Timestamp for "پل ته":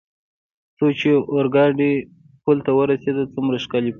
2.43-2.71